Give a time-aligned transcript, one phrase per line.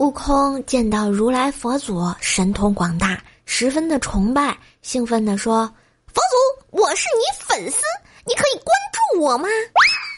[0.00, 5.66] 悟空见到如来佛祖神通广大，十分的崇拜，兴奋地说
[6.08, 7.82] ：“佛祖，我是你粉丝，
[8.24, 9.46] 你可以关注我吗？”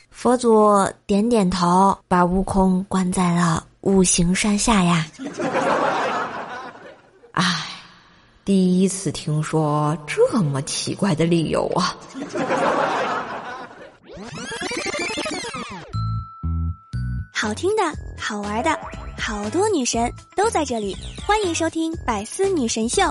[0.09, 5.05] 佛祖点点头，把悟空关在了五行山下呀。
[7.35, 7.67] 唉，
[8.45, 11.97] 第一次听说这么奇怪的理由啊！
[17.35, 17.83] 好听的，
[18.17, 18.79] 好玩的，
[19.25, 23.03] 好多女神都在这里，欢迎收听《百思女神秀》。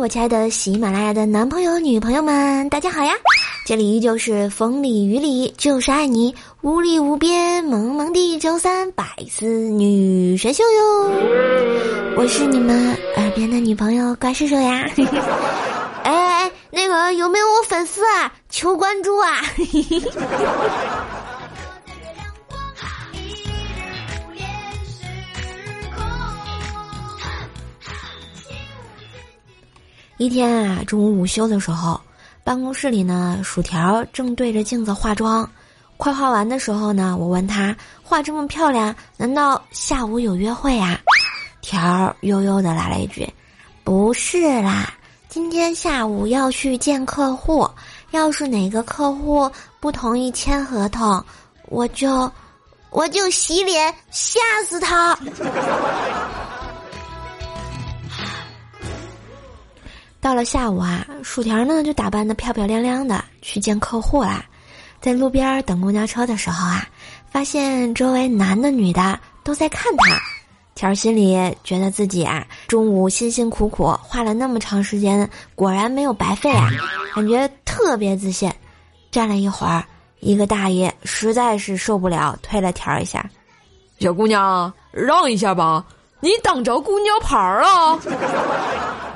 [0.00, 3.12] 我亲爱的喜马拉雅的男朋友、女朋友们，大家好呀！
[3.66, 11.12] 这里依旧是风里雨里就是爱你，无力无边萌萌的周三百思女神秀哟！
[12.16, 14.88] 我是你们耳边的女朋友怪兽兽呀！
[16.02, 18.32] 哎哎，那个有没有我粉丝啊？
[18.48, 19.36] 求关注啊！
[30.20, 31.98] 一天啊，中午午休的时候，
[32.44, 35.50] 办公室里呢，薯条正对着镜子化妆。
[35.96, 41.00] 快化完的时候呢，我问他画这么漂亮，难道下午有约会啊？
[41.62, 43.26] 条悠悠的来了一句
[43.82, 44.92] ：“不是啦，
[45.30, 47.66] 今天下午要去见客户，
[48.10, 51.24] 要是哪个客户不同意签合同，
[51.70, 52.30] 我就
[52.90, 55.18] 我就洗脸吓死他。”
[60.20, 64.44] 到了下午啊，薯条呢就打扮的漂漂亮亮的去见客户啦。
[65.00, 66.86] 在路边等公交车的时候啊，
[67.30, 70.20] 发现周围男的女的都在看他，
[70.74, 76.68] 条心里觉得自己啊中午辛辛苦苦花了那么长时间，果然没有白费啊，
[77.14, 78.52] 感觉特别自信。
[79.10, 79.82] 站了一会儿，
[80.20, 83.24] 一个大爷实在是受不了，推了条一下
[83.98, 85.82] ：“小姑娘，让一下吧，
[86.20, 87.64] 你挡着公交牌儿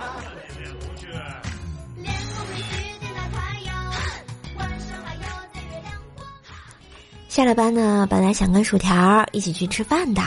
[7.35, 10.23] 下了班呢，本来想跟薯条一起去吃饭的，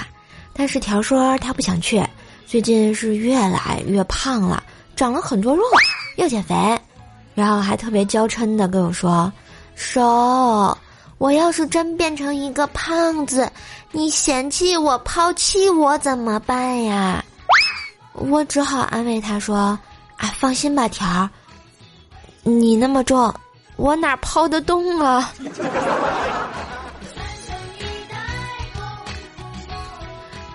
[0.51, 2.05] 但是条说他不想去，
[2.45, 4.61] 最近是越来越胖了，
[4.93, 5.63] 长了很多肉，
[6.17, 6.53] 要减肥，
[7.33, 9.31] 然后还特别娇嗔的跟我说
[9.73, 10.77] ：“瘦，
[11.17, 13.49] 我要是真变成一个胖子，
[13.93, 17.23] 你嫌弃我、抛弃我怎么办呀？”
[18.11, 19.79] 我只好安慰他说
[20.19, 21.29] ：“啊，放心吧，条儿，
[22.43, 23.33] 你那么重，
[23.77, 25.31] 我哪抛得动啊？”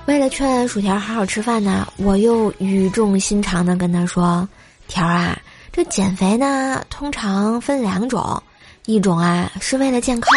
[0.07, 4.47] 为了劝薯条好好吃饭呢，我又语重心长的跟他说
[4.89, 5.39] ：“条啊，
[5.73, 8.43] 这减肥呢，通常分两种，
[8.87, 10.33] 一种啊是为了健康，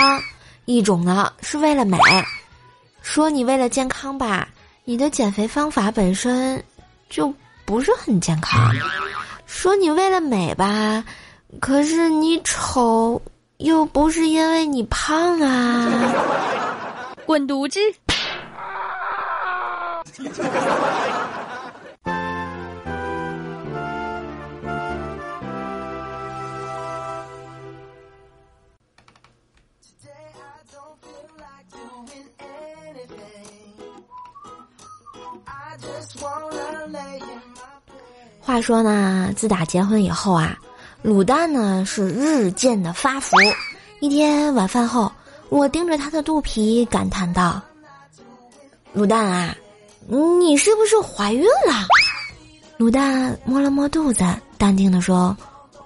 [0.66, 1.98] 一种呢是为了美。
[3.02, 4.48] 说你为了健康吧，
[4.84, 6.64] 你的减肥方法本身
[7.10, 7.34] 就
[7.66, 8.72] 不是很健康；
[9.48, 11.04] 说你为了美吧，
[11.60, 13.20] 可是你丑
[13.58, 16.14] 又不是因为你胖啊，
[17.26, 17.80] 滚犊子！”
[38.42, 40.58] 话说呢，自打结婚以后啊，
[41.04, 43.36] 卤蛋呢是日渐的发福。
[44.00, 45.12] 一天晚饭后，
[45.50, 47.62] 我盯着他的肚皮感叹道
[48.96, 49.54] ：“卤蛋啊！”
[50.08, 51.74] 你是不是怀孕了？
[52.78, 54.24] 卤蛋摸了摸肚子，
[54.58, 55.36] 淡定的说：“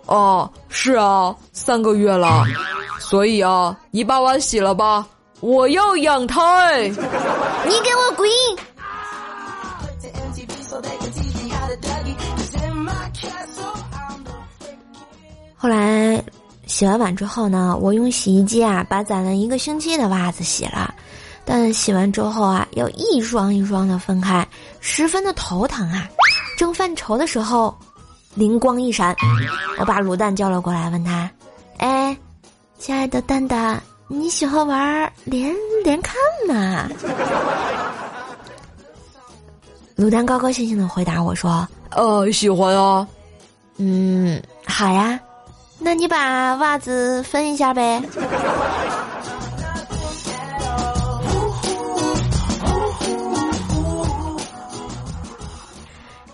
[0.07, 2.43] 哦，是啊，三个月了，
[2.99, 5.07] 所以啊，你把碗洗了吧，
[5.39, 8.29] 我要养胎。”你给我滚！
[15.55, 16.23] 后来
[16.65, 20.93] 洗完碗之后呢，我用洗衣机啊，把攒了一个星期的袜子洗了。
[21.51, 24.47] 但洗完之后啊，要一双一双的分开，
[24.81, 26.07] 十分的头疼啊！
[26.59, 27.75] 正犯愁的时候，
[28.35, 29.15] 灵光一闪，
[29.79, 31.27] 我把卤蛋叫了过来，问他
[31.81, 32.15] ：“哎，
[32.77, 35.51] 亲爱的蛋蛋，你喜欢玩连
[35.83, 36.13] 连看
[36.47, 36.87] 吗？”
[39.97, 41.67] 卤蛋高高兴兴的回答我说
[41.97, 43.07] ：“呃，喜欢啊。”
[43.81, 45.19] 嗯，好呀，
[45.79, 47.99] 那你把袜子分一下呗。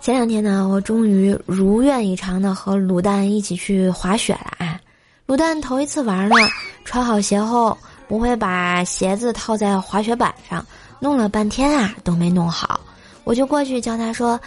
[0.05, 4.79] 前两天呢，我终于如愿以偿的和卤蛋一起去滑雪了啊！
[5.25, 6.35] 卤蛋头一次玩呢，
[6.85, 7.75] 穿好鞋后
[8.07, 10.63] 不会把鞋子套在滑雪板上，
[10.99, 12.79] 弄了半天啊都没弄好。
[13.23, 14.39] 我就过去教他说：“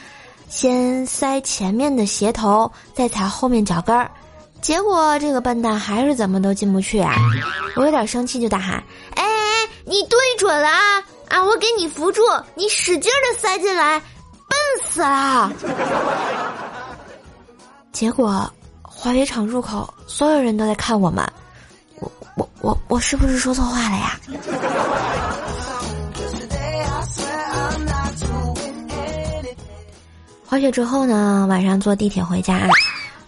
[0.49, 4.09] 先塞前面的鞋头，再踩后面脚跟儿。”
[4.63, 7.17] 结果这个笨蛋还是怎么都进不去啊！
[7.75, 8.77] 我有点生气，就大喊
[9.17, 11.05] ：“哎哎，你对准了啊！
[11.27, 12.23] 啊，我给你扶住，
[12.55, 14.01] 你使劲的塞进来。”
[14.49, 14.59] 笨
[14.91, 15.53] 死了！
[17.93, 18.51] 结果
[18.83, 21.25] 滑雪场入口所有人都在看我们，
[22.01, 24.19] 我我我我是不是说错话了呀？
[30.47, 32.69] 滑雪之后呢，晚上坐地铁回家，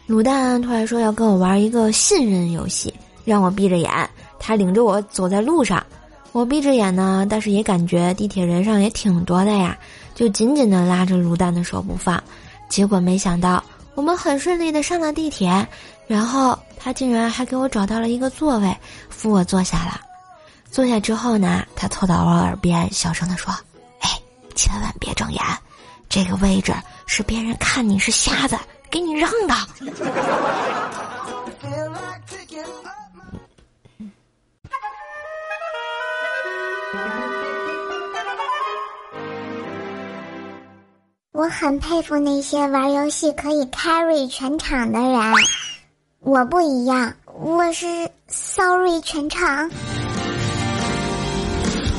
[0.08, 2.94] 卤蛋突然说要跟我玩一个信任游戏，
[3.24, 3.90] 让我闭着眼，
[4.38, 5.84] 他领着我走在路上。
[6.32, 9.76] 我闭着眼呢，但是也感觉地铁人上也挺多的呀，
[10.20, 12.22] 就紧紧的拉着卤蛋的手不放。
[12.68, 13.64] 结果没想到，
[13.94, 15.66] 我们很顺利的上了地铁，
[16.06, 18.76] 然后他竟然还给我找到了一个座位，
[19.08, 19.98] 扶我坐下了。
[20.70, 23.50] 坐下之后呢，他凑到我耳边小声的说
[24.00, 24.10] ：“哎，
[24.54, 25.42] 千万别睁眼，
[26.10, 26.74] 这个位置
[27.06, 28.58] 是别人看你是瞎子
[28.90, 29.54] 给你让的。”
[41.32, 45.32] 我很佩服那些玩游戏可以 carry 全场的人，
[46.18, 47.86] 我不一样，我是
[48.26, 49.70] sorry 全场。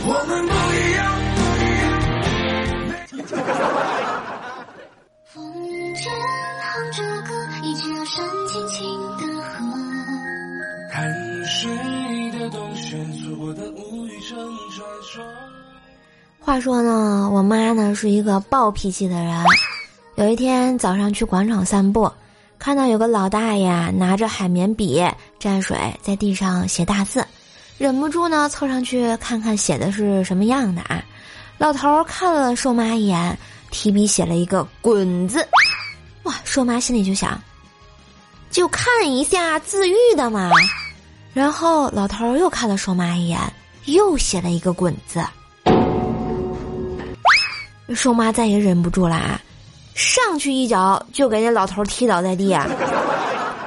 [0.04, 1.11] 我们不一样。
[16.52, 19.42] 话说呢，我妈呢是一个暴脾气的人。
[20.16, 22.12] 有一天早上去广场散步，
[22.60, 25.02] 看到有个老大爷拿着海绵笔
[25.40, 27.26] 蘸水在地上写大字，
[27.78, 31.02] 忍不住呢凑上去看看写的是什么样的啊。
[31.58, 33.40] 老头看了瘦妈一眼，
[33.70, 35.48] 提笔写了一个“滚”字。
[36.24, 37.42] 哇，瘦妈心里就想，
[38.50, 40.52] 就看一下自愈的嘛。
[41.34, 43.40] 然后老头又看了瘦妈一眼，
[43.86, 45.26] 又写了一个“滚”字。
[47.94, 49.42] 瘦妈再也忍不住了啊，
[49.96, 52.68] 上去一脚就给那老头踢倒在地啊！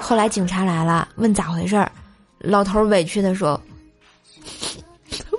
[0.00, 1.90] 后来警察来了，问咋回事儿，
[2.38, 3.60] 老头委屈的说：“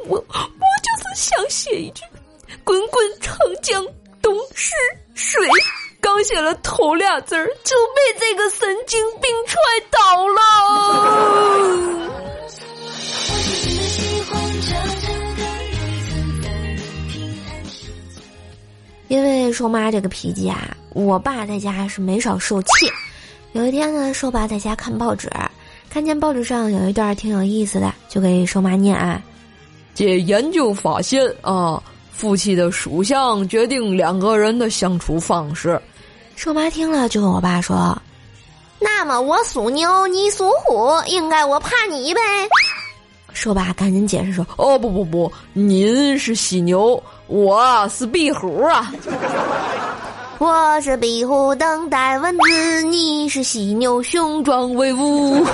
[0.07, 2.01] 我我就是想写一句
[2.63, 3.85] ‘滚滚长江
[4.21, 4.73] 东逝
[5.13, 5.47] 水’，
[6.01, 9.59] 刚写了头俩字儿就被这个神经病踹
[9.91, 10.41] 倒了。”
[19.07, 22.69] 因为瘦妈这个脾气啊，我爸在家是没少受气。
[23.53, 25.31] 有一天呢，瘦爸在家看报纸，
[25.89, 29.21] 看见报纸上有一段挺有意思的，就给瘦妈念啊
[29.93, 31.81] ：“借研究发现啊，
[32.11, 35.79] 夫妻的属相决定两个人的相处方式。”
[36.35, 37.97] 瘦妈听了就跟我爸说
[38.81, 42.19] ：“那么我属牛，你属虎，应该我怕你呗。”
[43.33, 48.93] 瘦爸赶紧解释说：“哦不不不，您是喜牛。”我是壁虎啊！
[50.37, 52.81] 我是壁虎，等待蚊子。
[52.83, 55.43] 你是犀牛，雄壮威武。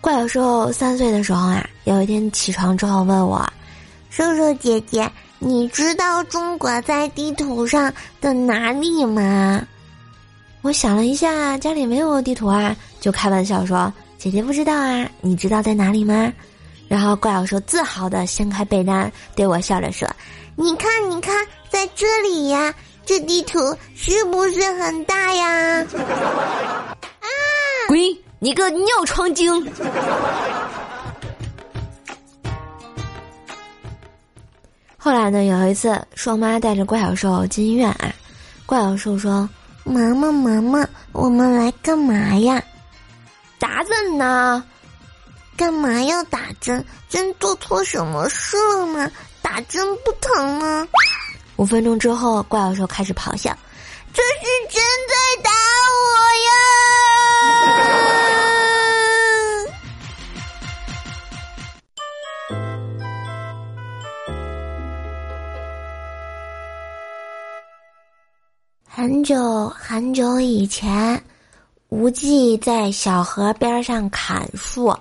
[0.00, 3.42] 怪小兽三岁的时候啊，有一天起床之后问我
[4.10, 9.62] ：“瘦瘦姐姐，你知道中国在地图上的哪里吗？”
[10.62, 16.30] 我想了一下，家里没有地图啊，就开玩笑说：“姐姐不知道啊，你知道在哪里吗？”
[16.88, 20.08] 然后怪小兽自豪的掀开被单，对我笑着说
[20.56, 23.58] ：“你看，你看，在这里呀，这地图
[23.94, 25.84] 是不是很大呀？”
[27.20, 27.28] 啊！
[27.88, 27.98] 滚！
[28.38, 29.70] 你个尿床精！
[34.96, 38.10] 后来呢，有一次，双妈带着怪小兽进医院啊，
[38.64, 39.48] 怪小兽说
[39.84, 42.62] ：“妈妈，妈妈，我们来干嘛呀？
[43.58, 44.64] 打针呢。”
[45.58, 46.86] 干嘛要打针？
[47.08, 49.10] 针做错什么事了吗？
[49.42, 50.86] 打针不疼吗？
[51.56, 53.52] 五分钟之后，怪兽开始咆哮
[54.14, 54.38] ：“这是
[54.70, 56.14] 针在打我
[56.46, 56.50] 呀！”
[68.88, 71.20] 很久很久以前，
[71.88, 74.94] 无忌在小河边上砍树，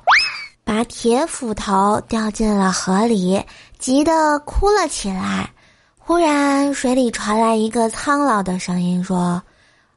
[0.67, 3.41] 把铁斧头掉进了河里，
[3.79, 5.50] 急得哭了起来。
[5.97, 9.41] 忽然，水里传来一个苍老的声音说：“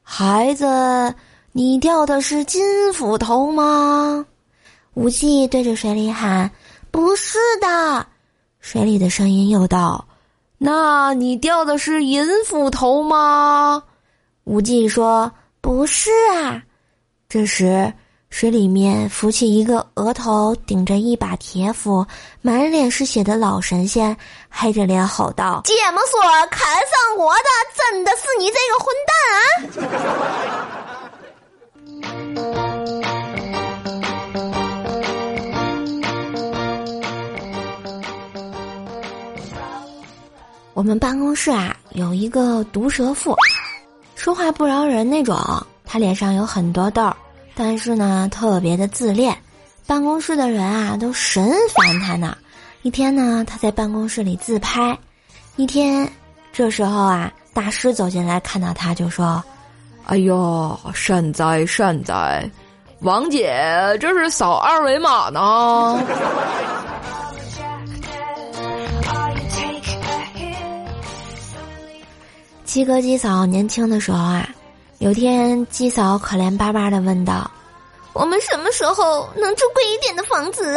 [0.00, 1.12] 孩子，
[1.50, 4.24] 你掉的是金斧头吗？”
[4.94, 6.48] 无忌对着水里喊
[6.92, 8.06] ：“不是的。”
[8.62, 10.06] 水里的声音又道
[10.56, 13.82] ：“那你掉的是银斧头吗？”
[14.46, 16.62] 无忌说：“不是啊。”
[17.28, 17.92] 这时。
[18.30, 22.06] 水里面浮起一个额头顶着一把铁斧、
[22.40, 24.16] 满脸是血的老神仙，
[24.48, 26.20] 黑着脸吼道：“芥末说
[26.50, 27.42] 砍上我的，
[27.76, 29.44] 真的是你这个混蛋啊！”
[40.72, 43.36] 我们办公室啊，有一个毒舌妇，
[44.14, 45.36] 说话不饶人那种，
[45.84, 47.14] 她脸上有很多痘儿。
[47.54, 49.36] 但是呢，特别的自恋，
[49.86, 52.36] 办公室的人啊都神烦他呢。
[52.82, 54.96] 一天呢，他在办公室里自拍。
[55.56, 56.10] 一天，
[56.52, 59.42] 这时候啊，大师走进来，看到他就说
[60.06, 62.48] ：“哎呦，善哉善哉，
[63.00, 63.52] 王姐
[64.00, 66.02] 这是扫二维码呢。
[72.64, 74.48] ”七哥鸡嫂年轻的时候啊。
[75.00, 77.50] 有天，鸡嫂可怜巴巴的问道
[78.12, 80.74] ：“我们什么时候能住贵一点的房子？”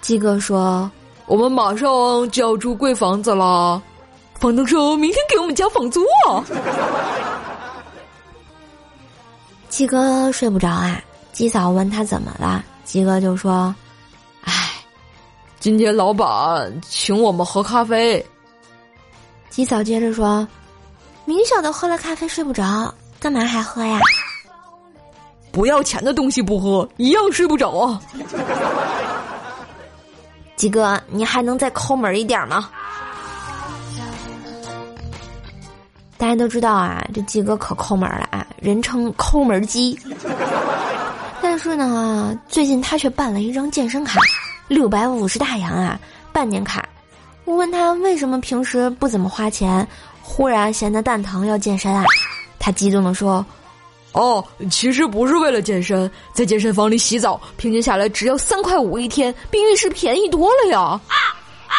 [0.00, 0.88] 鸡哥说
[1.26, 3.82] ：“我们马上就要住贵房子了，
[4.38, 6.46] 房东说明天给我们交房租啊。
[9.68, 11.02] ”鸡哥睡不着啊，
[11.32, 13.74] 鸡嫂问他怎么了，鸡哥就说
[14.46, 14.70] ：“唉，
[15.58, 18.24] 今天老板请我们喝咖啡。”
[19.50, 20.46] 鸡嫂接着说
[21.30, 24.00] ：“明晓得喝了咖啡睡不着。”干嘛还喝呀？
[25.52, 28.02] 不要钱的东西不喝，一样睡不着啊！
[30.56, 32.68] 鸡哥，你还能再抠门一点吗？
[36.18, 39.96] 大家都知道啊，这鸡哥可抠门了啊，人称抠门鸡。
[41.40, 44.18] 但是呢，最近他却办了一张健身卡，
[44.66, 45.96] 六百五十大洋啊，
[46.32, 46.88] 半年卡。
[47.44, 49.86] 我问他为什么平时不怎么花钱，
[50.32, 52.04] 忽然闲得蛋疼要健身啊？
[52.58, 53.44] 他激动地说
[54.14, 60.78] ：“哦，其实不是为了健身，在健身房里洗澡，平均下来只要三块五一天，比浴室便宜多了呀！”
[61.10, 61.16] 啊
[61.66, 61.74] 啊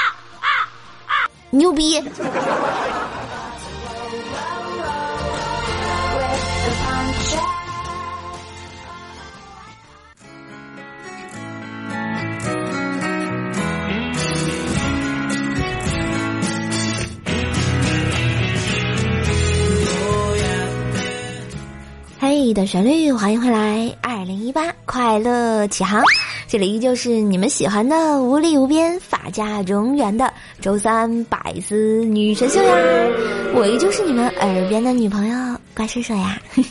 [1.08, 1.14] 啊
[1.50, 2.04] 牛逼！
[22.54, 23.90] 的旋律，欢迎回来！
[24.02, 26.04] 二零一八快乐启航，
[26.48, 32.74] 这里依旧是你们喜欢的无力无边、法家永远的周三百思女神秀呀！
[33.56, 36.42] 我依旧是你们耳边的女朋友怪兽兽呀！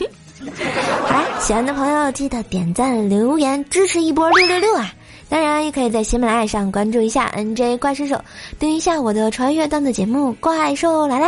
[1.05, 4.93] 好啦，喜欢的朋友记得点赞、留言支持一波六六六啊！
[5.29, 8.21] 当然也可以在喜马拉雅上关注一下 NJ 怪兽手，
[8.59, 11.27] 订阅一下我的穿越段子节目《怪兽来啦》。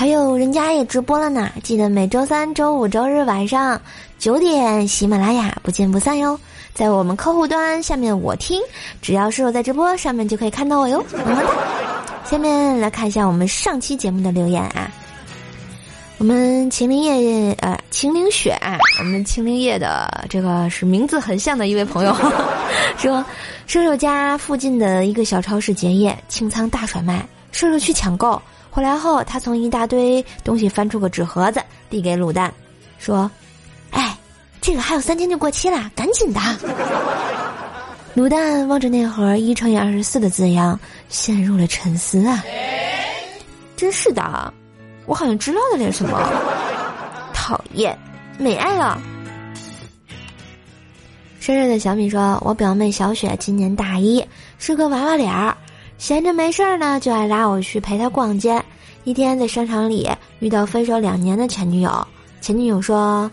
[0.00, 3.78] 还有人家也直播了呢，记得每周三、周五、周日晚上
[4.18, 6.40] 九点，喜马拉雅不见不散哟。
[6.72, 8.58] 在我们客户端下面我听，
[9.02, 11.04] 只要是我在直播上面就可以看到我哟。
[11.12, 11.50] 么么哒。
[12.24, 14.90] 下面来看一下我们上期节目的留言啊。
[16.16, 18.58] 我们秦灵叶呃秦灵雪，
[19.00, 22.16] 我们秦灵叶的这个是名字很像的一位朋友
[22.96, 23.22] 说，
[23.66, 28.40] 瘦瘦家附近的一个小超市结业，清仓大甩卖，瘦瘦去抢购。
[28.70, 32.52] 回来后，他从一大堆东西翻出个纸盒子，递给卤蛋，
[32.98, 33.30] 说
[33.90, 34.16] ：“哎，
[34.60, 36.40] 这个还有三天就过期了，赶紧的。
[38.16, 42.44] ”卤蛋望着那盒一乘以二十四的字样，陷入了沉思啊。
[43.76, 44.54] 真是的，
[45.06, 46.20] 我好像知道了点什么。
[47.32, 47.98] 讨厌，
[48.38, 49.00] 没爱了。
[51.40, 54.24] 生日的小米说：“我表妹小雪今年大一，
[54.58, 55.56] 是个娃娃脸儿。”
[56.00, 58.58] 闲着没事儿呢，就爱拉我去陪他逛街。
[59.04, 62.06] 一天在商场里遇到分手两年的前女友，
[62.40, 63.30] 前女友说：“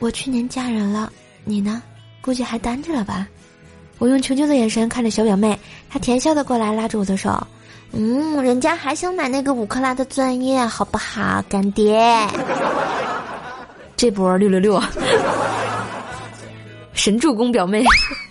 [0.00, 1.12] 我去年嫁人了，
[1.44, 1.82] 你呢？
[2.22, 3.28] 估计还单着了吧？”
[4.00, 5.56] 我用求救的眼神看着小表妹，
[5.90, 7.38] 她甜笑的过来拉住我的手
[7.92, 12.02] ：“嗯，人家还想买那个五克拉的钻戒，好不好，干爹？”
[13.94, 14.82] 这波六六六，
[16.94, 17.84] 神助攻表妹，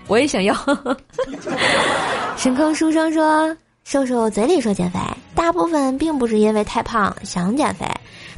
[0.07, 0.55] 我也想要。
[2.39, 3.53] 神坑书生说
[3.83, 4.99] ：“瘦瘦嘴里说减肥，
[5.35, 7.85] 大部分并不是因为太胖想减肥，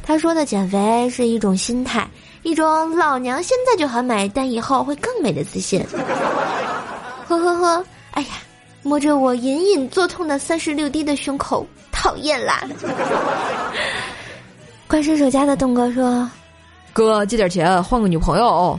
[0.02, 2.04] 他说的减肥是一种心态，
[2.42, 5.80] 一种老娘现在就很美，但以后会更美的自信。
[7.28, 8.30] 呵呵呵，哎呀，
[8.82, 12.64] 摸着我隐隐作痛的三十六 D 的胸口，讨厌啦！
[14.88, 16.28] 怪兽手家的东哥说
[16.92, 18.76] ：“哥，借点钱换个女朋友。”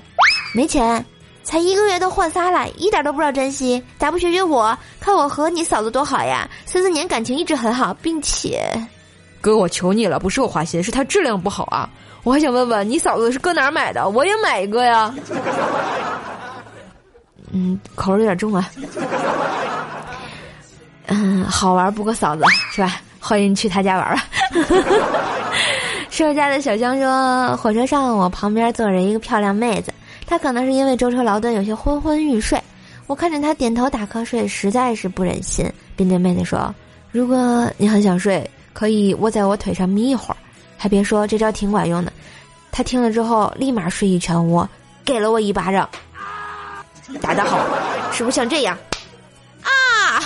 [0.54, 1.04] 没钱，
[1.44, 3.84] 才一个月都换仨了，一点都不知道珍惜。
[4.00, 4.76] 咋不学学我？
[5.00, 8.64] 看我和你嫂子多好呀，三四年感情一直很好，并且，
[9.42, 11.90] 哥，我求你了，不是我花心，是它质量不好啊。
[12.24, 15.14] 我还想问问你嫂子是搁哪儿买的，我也买一个呀。
[17.52, 18.70] 嗯，口味有点重啊。
[21.08, 23.02] 嗯，好玩不过嫂子是吧？
[23.20, 24.24] 欢迎去他家玩吧。
[26.10, 29.94] 瘦家的小香说，火车上我旁边坐着一个漂亮妹子。
[30.26, 32.62] 他可能是因为舟车劳顿，有些昏昏欲睡。
[33.08, 36.74] 我看着他点头打瞌睡，实在是不忍心，便对妹子说
[37.12, 40.38] ：“如果你很想睡，可以窝在我腿上眯一会儿。
[40.78, 42.12] 还别说，这招挺管用的。”
[42.72, 44.68] 他听了之后，立马睡意全无，
[45.06, 45.88] 给了我一巴掌。
[47.22, 47.60] 打得好，
[48.12, 48.76] 是不是像这样？
[49.62, 50.20] 啊！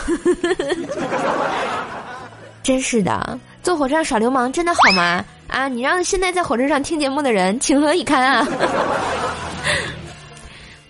[2.63, 5.25] 真是的，坐火车上耍流氓真的好吗？
[5.47, 8.47] 啊，你让现在在火车上听节目的人情何以堪啊！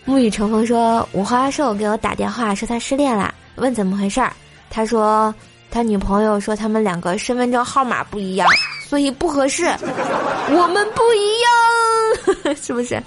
[0.08, 4.32] 沐雨成风说：“五花兽给我打电话说他失恋了，问怎么回事儿。
[4.70, 5.36] 他说
[5.70, 8.48] 他女朋友说他们两个身份证号码不一样，
[8.88, 9.66] 所以不合适。
[10.50, 13.04] 我们不一样， 是不是？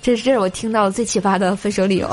[0.00, 2.08] 这是这是我听到最奇葩的分手理由。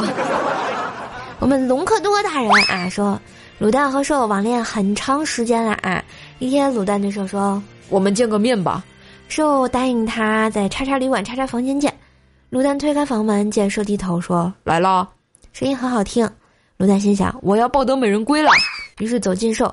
[1.40, 3.18] 我们隆克多大人啊说，
[3.62, 6.04] 卤蛋和兽网恋很长时间了啊。
[6.40, 8.84] 一天，卤蛋对兽说：我们见个面吧。
[9.30, 11.94] 兽答应他在叉叉旅馆叉叉房间见。”
[12.56, 15.10] 卤蛋推开房门，见兽低头说：“来了。”
[15.52, 16.26] 声音很好听。
[16.78, 18.50] 卤蛋心想：“我要抱得美人归了。
[19.00, 19.66] ”于是走近兽。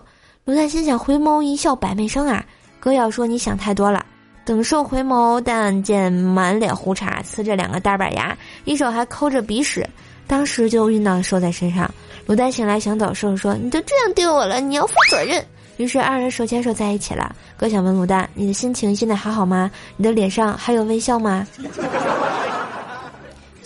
[0.45, 2.45] 卤蛋心想：“回眸一笑百媚生啊！”
[2.81, 4.05] 哥要说：“你想太多了。”
[4.45, 9.89] 等兽回眸，但见满脸胡茬，呲着两个大板牙，一手还抠着鼻屎，
[10.27, 11.89] 当时就晕到兽在身上。
[12.27, 15.41] 卤蛋醒来想走，兽说：“你都这样对我了，你要负责任。”
[15.79, 17.33] 于是二人手牵手在一起了。
[17.57, 19.71] 哥想问卤蛋：“你的心情现在还好吗？
[19.97, 21.47] 你的脸上还有微笑吗？”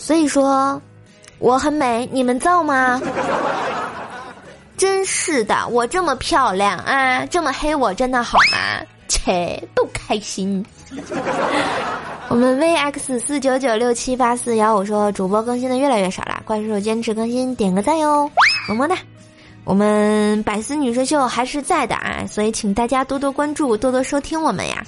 [0.07, 0.81] 所以说，
[1.37, 3.01] 我很美，你们造吗？
[4.77, 8.85] 真是的，我这么漂亮啊，这么黑我真的好吗？
[9.09, 10.65] 切，不开心。
[12.29, 18.31] 我们 vx 四九九六七八四幺五说主播更新的越来越少了，怪兽坚持更新，点个赞哟，
[18.69, 18.95] 么么哒。
[19.65, 24.81] 我们百思女神秀还是在的啊，所以请大家多多关注，多多收听我们呀。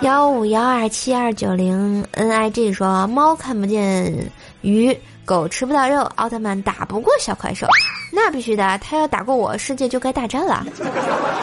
[0.00, 4.30] 幺五幺二七二九零 n i g 说猫看不见
[4.60, 7.66] 鱼，狗吃不到肉，奥特曼打不过小怪兽，
[8.12, 10.66] 那必须的，他要打过我，世界就该大战了。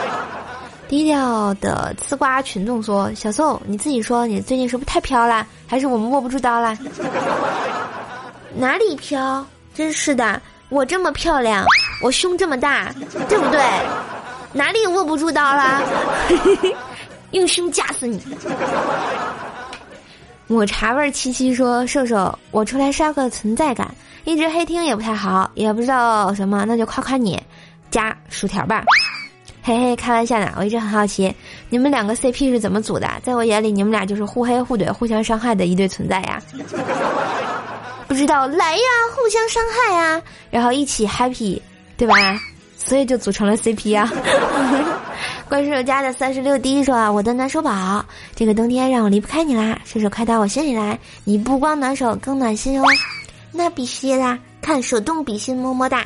[0.88, 5.48] 低调的吃瓜群众说：“小宋，你自己说，你最近是不是太飘了？
[5.66, 6.78] 还是我们握不住刀了？
[8.56, 9.44] 哪里飘？
[9.74, 10.40] 真是的。”
[10.70, 11.66] 我这么漂亮，
[12.02, 12.92] 我胸这么大，
[13.30, 13.62] 对不对？
[14.54, 15.82] 哪里握不住刀了？
[17.34, 18.22] 用胸夹死你！
[20.48, 23.94] 抹茶味七七说：“瘦瘦，我出来刷个存在感，
[24.24, 27.42] 一直黑听也不太好，也不知道什么，那就夸夸你，
[27.90, 28.84] 加薯条吧。”
[29.66, 31.34] 嘿嘿，开玩笑呢，我一直很好奇，
[31.70, 33.10] 你们两个 CP 是怎么组的？
[33.24, 36.42] 在我眼里，你们俩就是互黑互怼、互相伤害的一对存在呀。
[38.08, 38.84] 不知道来呀，
[39.16, 41.60] 互相伤害呀，然后一起 happy，
[41.98, 42.16] 对吧？
[42.78, 44.12] 所以就组成了 CP 呀。
[45.54, 48.04] 怪兽家的三十六 D 说啊，我的暖手宝，
[48.36, 52.86] 这个冬天让我离不开你啦，射手快到我心里来，你不光暖手更暖心哦。
[53.52, 56.04] 那必须啦，看手动比心么么哒。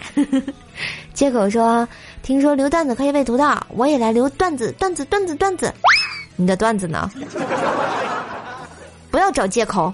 [1.16, 1.88] 接口说，
[2.22, 5.74] 听说留段子可以被读到，我也来留段子，段子，段子，段子。
[6.36, 7.10] 你的段子呢？
[9.10, 9.90] 不要找借口。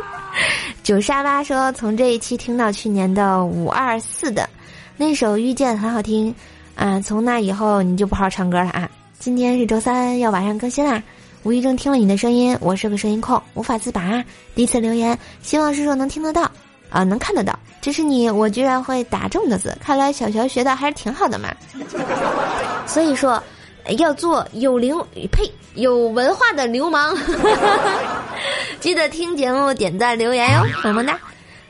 [0.84, 4.46] 九沙巴说：“从这一期听到去年的五二四的
[4.98, 6.34] 那首《遇见》很好听，
[6.76, 8.88] 啊，从那以后你就不好好唱歌了啊！
[9.18, 11.02] 今天是周三，要晚上更新啦。
[11.42, 14.22] 无意中听了你的声音，我是个声音控，无法自拔。
[14.54, 16.48] 第一次留言，希望师叔能听得到，
[16.90, 17.58] 啊，能看得到。
[17.80, 21.48] 这是你，我居然会打中的字，看来小学学的还是挺好的嘛。
[22.86, 23.42] 所以说。”
[23.98, 27.16] 要做有灵呸有文化的流氓，
[28.80, 31.16] 记得听节目点赞留言哟，么么哒！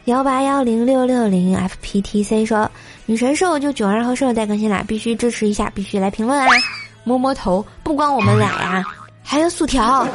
[0.06, 2.70] 幺八幺零六六零 FPTC 说
[3.06, 6.46] 女神兽就囧儿和兽在更新啦，必须支持一下，必须来评论啊！
[7.02, 8.84] 摸摸头，不光我们俩呀，
[9.20, 10.06] 还有薯条，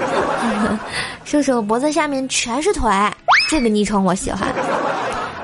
[1.25, 2.89] 兽兽脖子下面全是腿，
[3.49, 4.47] 这个昵称我喜欢。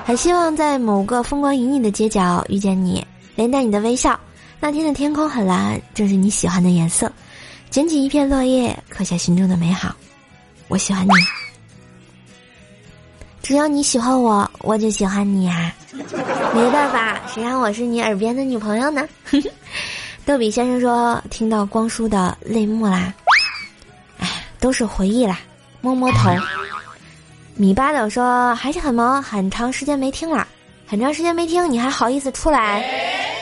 [0.06, 3.06] 很希望在某个风光旖旎的街角遇见你，
[3.36, 4.18] 连带你的微笑。
[4.62, 7.12] 那天的天空很蓝，正是你喜欢的颜色。
[7.70, 9.94] 捡起一片落叶，刻下心中的美好。
[10.70, 11.12] 我喜欢你，
[13.48, 15.72] 只要你喜欢我，我就喜欢你呀。
[16.54, 19.08] 没办法，谁让我是你耳边的女朋友呢？
[20.28, 23.14] 逗比先生说：“听到光叔的泪目啦，
[24.20, 25.40] 哎，都是回忆啦。”
[25.80, 26.30] 摸摸头。
[27.56, 30.46] 米八斗说：“还是很忙，很长时间没听了，
[30.86, 32.84] 很长时间没听，你还好意思出来？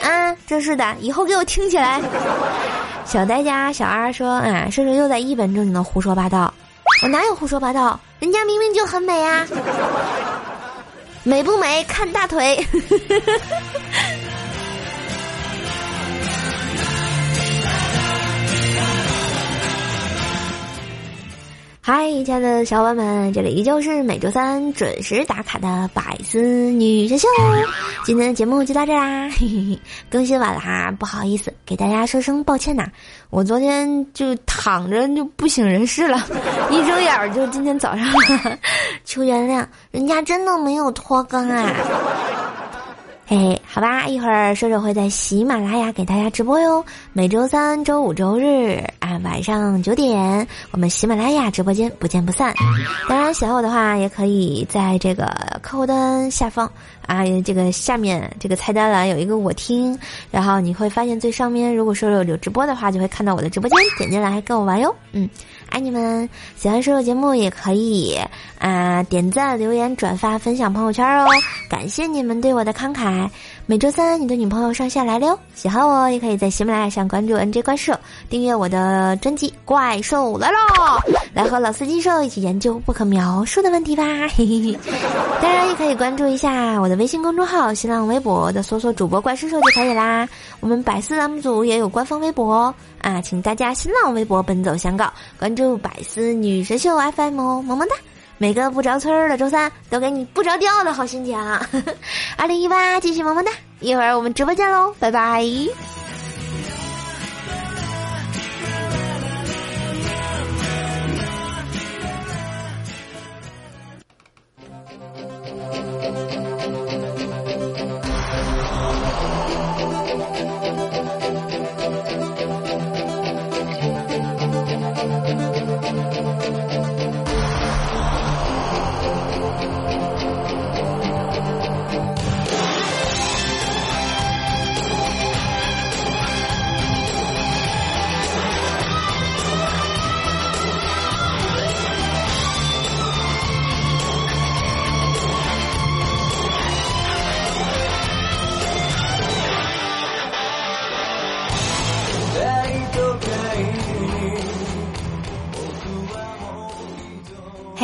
[0.04, 2.00] 啊，真是的，以后给我听起来。”
[3.04, 6.54] 小呆家小二说：“啊，射手又在一本正经的胡说八道，
[7.02, 7.98] 我哪有胡说八道？
[8.18, 9.46] 人家明明就很美啊，
[11.22, 12.64] 美不美看大腿。”
[21.88, 27.28] 嗨，亲爱的小伙伴们，这里依旧是每周三准时打卡的百思女神秀。
[28.04, 29.78] 今天的节目就到这啦，嘿嘿，
[30.10, 32.88] 更新晚了哈，不好意思，给大家说声抱歉呐。
[33.30, 36.18] 我昨天就躺着就不省人事了，
[36.72, 38.04] 一睁眼就今天早上，
[39.04, 41.72] 求原谅，人家真的没有拖更啊。
[43.28, 46.84] 嘿嘿，好吧，一会儿射手会在喜马拉雅给大家直播哟。
[47.12, 52.54] 每周三、周五、周日啊，晚上九点，我们喜马拉雅直播间不见不散。
[53.08, 55.28] 当然，喜欢我的话，也可以在这个
[55.60, 56.70] 客户端下方
[57.04, 59.98] 啊，这个下面这个菜单栏有一个我听，
[60.30, 64.94] 然后你会发现最上面，如果射手有直播的话，就会看到我的直播间，点进来跟我玩哟。
[65.10, 65.28] 嗯。
[65.68, 68.16] 爱你们，喜欢收收节目也可以
[68.60, 71.26] 啊，点赞、留言、转发、分享朋友圈哦，
[71.68, 73.15] 感谢你们对我的慷慨。
[73.66, 75.38] 每周三，你的女朋友上线来了哟。
[75.54, 77.92] 喜欢我，也可以在喜马拉雅上关注 NJ 怪兽，
[78.30, 80.56] 订阅我的专辑《怪兽来了》，
[81.34, 84.04] 来和老司机兽一起研究不可描述的问题吧。
[84.36, 84.78] 嘿嘿嘿。
[85.42, 90.28] 当然，也可以关注一下我的微信公众号、新浪微博的搜索主播怪兽兽就可以啦。
[90.60, 97.94] 我们百思栏目组也有官方微博啊，请大家新浪微博奔走相告，关注百思女神秀 FM 哦，么么哒。
[98.38, 101.38] 每个不着村儿的周三都给你不着调的好心情。
[102.36, 105.44] 二零一八继续萌萌哒，一会儿我们直播间喽，拜拜。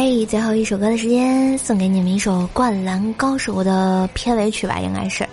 [0.05, 5.25] 嘿，最后一首歌的时间，送给你们一首《灌篮高手》的片尾曲吧，应该是。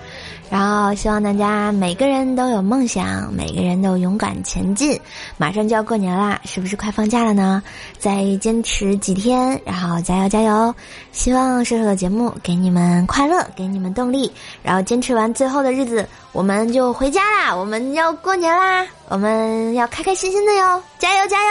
[0.48, 5.00] 然后希望大家每个人都有梦想，每个人都勇敢前进。
[5.38, 7.64] 马上就要过年啦，是不是快放假了呢？
[7.98, 10.72] 再坚持几天，然后加油加油！
[11.12, 14.32] 希望射手的节目给你们快乐，给你们动力。
[14.62, 20.80] 然后坚持完最后的日子，我们就回家啦，我们要过年啦，我们要开开心心的哟！
[21.00, 21.50] 加油加油！